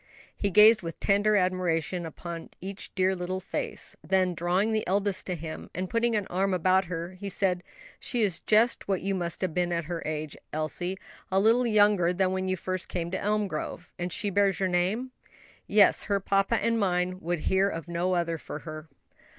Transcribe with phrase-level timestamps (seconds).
[0.35, 5.35] He gazed with tender admiration upon each dear little face; then, drawing the eldest to
[5.35, 7.61] him and putting an arm about her, said,
[7.99, 10.97] "She is just what you must have been at her age, Elsie;
[11.31, 13.91] a little younger than when you first came to Elmgrove.
[13.99, 15.11] And she bears your name?"
[15.67, 18.87] "Yes; her papa and mine would hear of no other for her."